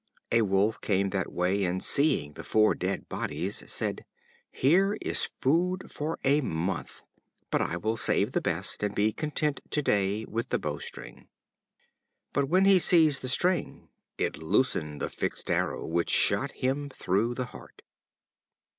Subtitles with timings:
[0.31, 4.03] A Wolf came that way, and seeing the four dead bodies, said:
[4.51, 7.03] "Here is food for a month;
[7.51, 11.27] but I will save the best, and be content to day with the bow string."
[12.33, 17.35] But when he seized the string it loosened the fixed arrow, which shot him through
[17.35, 17.83] the heart.